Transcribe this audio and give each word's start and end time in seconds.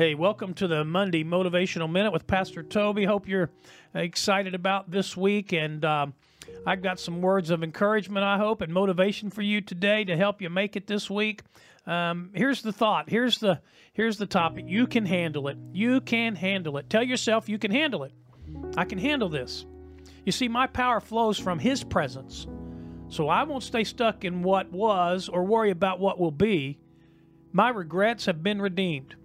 Hey, 0.00 0.14
welcome 0.14 0.54
to 0.54 0.66
the 0.66 0.82
Monday 0.82 1.22
Motivational 1.24 1.92
Minute 1.92 2.10
with 2.10 2.26
Pastor 2.26 2.62
Toby. 2.62 3.04
Hope 3.04 3.28
you're 3.28 3.50
excited 3.94 4.54
about 4.54 4.90
this 4.90 5.14
week, 5.14 5.52
and 5.52 5.84
um, 5.84 6.14
I've 6.66 6.80
got 6.80 6.98
some 6.98 7.20
words 7.20 7.50
of 7.50 7.62
encouragement, 7.62 8.24
I 8.24 8.38
hope, 8.38 8.62
and 8.62 8.72
motivation 8.72 9.28
for 9.28 9.42
you 9.42 9.60
today 9.60 10.04
to 10.04 10.16
help 10.16 10.40
you 10.40 10.48
make 10.48 10.74
it 10.74 10.86
this 10.86 11.10
week. 11.10 11.42
Um, 11.86 12.30
here's 12.32 12.62
the 12.62 12.72
thought. 12.72 13.10
Here's 13.10 13.40
the 13.40 13.60
here's 13.92 14.16
the 14.16 14.24
topic. 14.24 14.64
You 14.66 14.86
can 14.86 15.04
handle 15.04 15.48
it. 15.48 15.58
You 15.74 16.00
can 16.00 16.34
handle 16.34 16.78
it. 16.78 16.88
Tell 16.88 17.02
yourself 17.02 17.46
you 17.46 17.58
can 17.58 17.70
handle 17.70 18.04
it. 18.04 18.12
I 18.78 18.86
can 18.86 18.96
handle 18.96 19.28
this. 19.28 19.66
You 20.24 20.32
see, 20.32 20.48
my 20.48 20.66
power 20.66 21.00
flows 21.00 21.38
from 21.38 21.58
His 21.58 21.84
presence, 21.84 22.46
so 23.08 23.28
I 23.28 23.42
won't 23.42 23.64
stay 23.64 23.84
stuck 23.84 24.24
in 24.24 24.40
what 24.40 24.72
was 24.72 25.28
or 25.28 25.44
worry 25.44 25.70
about 25.70 26.00
what 26.00 26.18
will 26.18 26.30
be. 26.30 26.78
My 27.52 27.68
regrets 27.68 28.24
have 28.24 28.42
been 28.42 28.62
redeemed. 28.62 29.16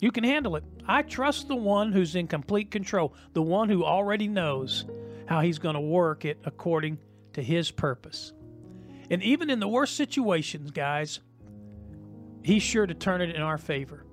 You 0.00 0.10
can 0.10 0.24
handle 0.24 0.56
it. 0.56 0.64
I 0.86 1.02
trust 1.02 1.48
the 1.48 1.56
one 1.56 1.92
who's 1.92 2.14
in 2.14 2.26
complete 2.26 2.70
control, 2.70 3.14
the 3.34 3.42
one 3.42 3.68
who 3.68 3.84
already 3.84 4.28
knows 4.28 4.86
how 5.26 5.42
he's 5.42 5.58
going 5.58 5.74
to 5.74 5.80
work 5.80 6.24
it 6.24 6.38
according 6.44 6.98
to 7.34 7.42
his 7.42 7.70
purpose. 7.70 8.32
And 9.10 9.22
even 9.22 9.50
in 9.50 9.60
the 9.60 9.68
worst 9.68 9.96
situations, 9.96 10.70
guys, 10.70 11.20
he's 12.42 12.62
sure 12.62 12.86
to 12.86 12.94
turn 12.94 13.20
it 13.20 13.34
in 13.34 13.42
our 13.42 13.58
favor. 13.58 14.04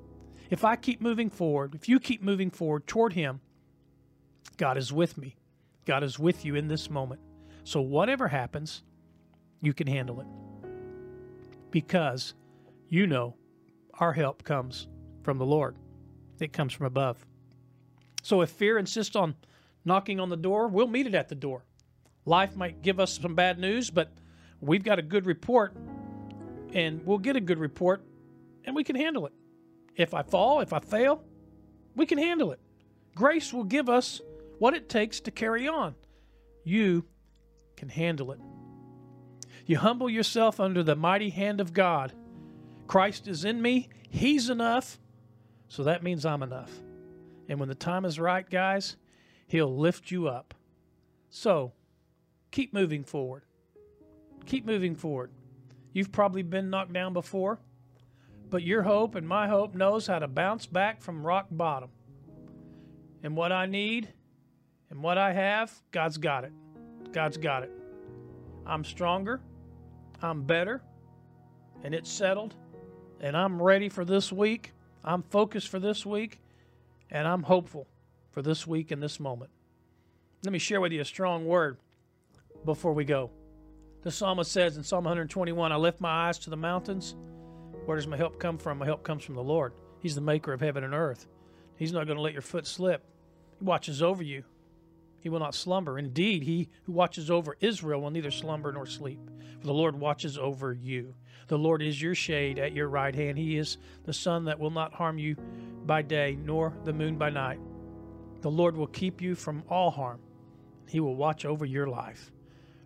If 0.50 0.64
I 0.64 0.76
keep 0.76 1.02
moving 1.02 1.30
forward, 1.30 1.74
if 1.74 1.88
you 1.88 2.00
keep 2.00 2.22
moving 2.22 2.52
forward 2.52 2.86
toward 2.86 3.14
him, 3.14 3.40
God 4.58 4.78
is 4.78 4.92
with 4.92 5.18
me. 5.18 5.36
God 5.86 6.04
is 6.04 6.20
with 6.20 6.44
you 6.44 6.56
in 6.56 6.68
this 6.68 6.90
moment. 6.90 7.22
So 7.64 7.80
whatever 7.82 8.28
happens, 8.28 8.84
you 9.62 9.74
can 9.74 9.88
handle 9.88 10.20
it. 10.20 10.28
Because 11.72 12.34
you 12.90 13.08
know 13.08 13.36
our 14.00 14.14
help 14.14 14.44
comes 14.44 14.88
from 15.24 15.38
the 15.38 15.46
Lord. 15.46 15.76
It 16.40 16.54
comes 16.54 16.74
from 16.74 16.86
above. 16.86 17.26
So 18.24 18.42
if 18.42 18.50
fear 18.50 18.78
insists 18.78 19.16
on 19.16 19.36
knocking 19.86 20.20
on 20.20 20.30
the 20.30 20.38
door, 20.38 20.68
we'll 20.68 20.88
meet 20.88 21.08
it 21.08 21.16
at 21.16 21.30
the 21.30 21.36
door. 21.36 21.64
Life 22.26 22.56
might 22.56 22.82
give 22.82 23.00
us 23.00 23.20
some 23.20 23.36
bad 23.36 23.58
news, 23.58 23.90
but 23.90 24.12
we've 24.60 24.84
got 24.84 25.00
a 25.00 25.02
good 25.02 25.26
report 25.26 25.74
and 26.74 27.06
we'll 27.06 27.18
get 27.18 27.36
a 27.36 27.42
good 27.42 27.60
report 27.60 28.04
and 28.66 28.76
we 28.76 28.84
can 28.84 28.96
handle 28.96 29.26
it. 29.26 29.34
If 29.96 30.14
I 30.14 30.24
fall, 30.24 30.60
if 30.60 30.74
I 30.74 30.80
fail, 30.80 31.24
we 31.96 32.06
can 32.06 32.18
handle 32.18 32.52
it. 32.52 32.60
Grace 33.16 33.52
will 33.54 33.64
give 33.64 33.90
us 33.90 34.22
what 34.60 34.74
it 34.74 34.90
takes 34.90 35.20
to 35.22 35.32
carry 35.32 35.68
on. 35.68 35.96
You 36.64 37.06
can 37.76 37.90
handle 37.90 38.32
it. 38.32 38.40
You 39.66 39.78
humble 39.78 40.10
yourself 40.10 40.60
under 40.60 40.84
the 40.84 40.96
mighty 40.96 41.30
hand 41.30 41.60
of 41.60 41.74
God. 41.74 42.14
Christ 42.88 43.28
is 43.28 43.44
in 43.44 43.62
me, 43.62 43.90
He's 44.10 44.50
enough. 44.50 45.00
So 45.68 45.84
that 45.84 46.04
means 46.04 46.26
I'm 46.26 46.44
enough. 46.44 46.72
And 47.50 47.60
when 47.60 47.70
the 47.70 47.76
time 47.76 48.06
is 48.06 48.20
right, 48.20 48.50
guys, 48.50 48.98
He'll 49.48 49.76
lift 49.76 50.12
you 50.12 50.28
up. 50.28 50.54
So 51.30 51.74
keep 52.52 52.74
moving 52.74 53.04
forward. 53.04 53.44
Keep 54.46 54.66
moving 54.66 54.96
forward. 54.96 55.32
You've 55.94 56.12
probably 56.12 56.44
been 56.44 56.70
knocked 56.70 56.94
down 56.94 57.14
before, 57.14 57.60
but 58.50 58.64
your 58.64 58.84
hope 58.84 59.16
and 59.16 59.28
my 59.28 59.48
hope 59.48 59.74
knows 59.76 60.08
how 60.08 60.20
to 60.20 60.28
bounce 60.28 60.66
back 60.66 61.02
from 61.02 61.26
rock 61.26 61.48
bottom. 61.52 61.90
And 63.24 63.36
what 63.36 63.52
I 63.52 63.66
need 63.66 64.08
and 64.90 65.02
what 65.02 65.18
I 65.18 65.34
have, 65.34 65.74
God's 65.92 66.18
got 66.18 66.44
it. 66.44 66.54
God's 67.12 67.38
got 67.38 67.64
it. 67.64 67.72
I'm 68.66 68.84
stronger, 68.84 69.42
I'm 70.22 70.44
better, 70.44 70.82
and 71.84 71.96
it's 71.96 72.12
settled, 72.12 72.54
and 73.22 73.36
I'm 73.36 73.62
ready 73.62 73.90
for 73.90 74.04
this 74.06 74.32
week 74.32 74.74
I'm 75.08 75.24
focused 75.24 75.70
for 75.70 75.80
this 75.80 76.06
week, 76.06 76.42
and 77.10 77.26
I'm 77.26 77.44
hopeful 77.44 77.88
for 78.32 78.42
this 78.42 78.68
week 78.68 78.92
and 78.92 79.02
this 79.02 79.22
moment. 79.22 79.50
Let 80.44 80.52
me 80.52 80.60
share 80.60 80.82
with 80.82 80.92
you 80.92 81.00
a 81.00 81.06
strong 81.06 81.46
word 81.46 81.78
before 82.66 82.92
we 82.92 83.06
go. 83.06 83.32
The 84.04 84.12
psalmist 84.12 84.52
says 84.52 84.76
in 84.76 84.84
Psalm 84.84 85.06
121 85.06 85.72
I 85.72 85.78
lift 85.78 86.02
my 86.02 86.28
eyes 86.28 86.38
to 86.40 86.50
the 86.50 86.58
mountains. 86.58 87.16
Where 87.86 87.96
does 87.96 88.06
my 88.06 88.18
help 88.18 88.38
come 88.38 88.58
from? 88.58 88.80
My 88.80 88.86
help 88.86 89.04
comes 89.04 89.24
from 89.24 89.36
the 89.36 89.44
Lord. 89.44 89.72
He's 90.00 90.14
the 90.14 90.22
maker 90.22 90.52
of 90.52 90.60
heaven 90.60 90.84
and 90.84 90.94
earth. 90.94 91.26
He's 91.78 91.94
not 91.94 92.06
going 92.06 92.18
to 92.18 92.22
let 92.22 92.34
your 92.34 92.42
foot 92.42 92.68
slip. 92.68 93.02
He 93.60 93.64
watches 93.64 94.02
over 94.02 94.24
you. 94.24 94.44
He 95.20 95.30
will 95.30 95.40
not 95.40 95.56
slumber. 95.56 95.98
Indeed, 95.98 96.44
he 96.44 96.70
who 96.84 96.92
watches 96.92 97.30
over 97.30 97.58
Israel 97.60 98.02
will 98.02 98.12
neither 98.12 98.32
slumber 98.32 98.72
nor 98.72 98.86
sleep. 98.86 99.20
For 99.60 99.68
the 99.68 99.74
Lord 99.74 100.00
watches 100.00 100.38
over 100.38 100.74
you. 100.74 101.16
The 101.48 101.58
Lord 101.58 101.82
is 101.82 102.02
your 102.02 102.16
shade 102.16 102.60
at 102.60 102.74
your 102.74 102.90
right 102.90 103.16
hand. 103.16 103.38
He 103.38 103.58
is 103.58 103.78
the 104.04 104.14
sun 104.14 104.46
that 104.46 104.60
will 104.60 104.70
not 104.70 104.94
harm 104.94 105.18
you 105.18 105.36
by 105.86 106.02
day, 106.02 106.38
nor 106.44 106.74
the 106.84 106.94
moon 106.94 107.18
by 107.18 107.30
night. 107.30 107.60
The 108.42 108.52
Lord 108.52 108.76
will 108.76 108.88
keep 108.88 109.22
you 109.22 109.34
from 109.36 109.64
all 109.70 109.90
harm. 109.90 110.20
He 110.88 111.00
will 111.00 111.16
watch 111.16 111.46
over 111.46 111.66
your 111.66 111.88
life. 111.88 112.32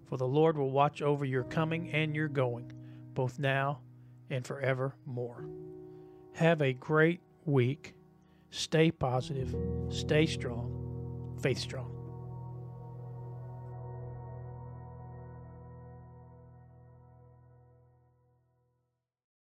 For 0.06 0.18
the 0.18 0.28
Lord 0.28 0.58
will 0.58 0.72
watch 0.72 1.02
over 1.02 1.26
your 1.26 1.44
coming 1.44 1.92
and 1.92 2.16
your 2.16 2.28
going, 2.28 2.72
both 3.14 3.40
now 3.40 3.80
and 4.30 4.46
forevermore. 4.46 5.46
Have 6.34 6.62
a 6.62 6.74
great 6.74 7.22
week. 7.46 7.96
Stay 8.50 8.92
positive. 8.92 9.56
Stay 9.90 10.26
strong. 10.26 11.38
Faith 11.42 11.58
strong. 11.60 12.01